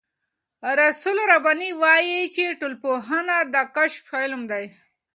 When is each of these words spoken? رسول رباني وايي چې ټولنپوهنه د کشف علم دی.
رسول 0.81 1.17
رباني 1.31 1.69
وايي 1.81 2.21
چې 2.35 2.57
ټولنپوهنه 2.59 3.35
د 3.53 3.55
کشف 3.75 4.03
علم 4.19 4.41
دی. 4.51 4.65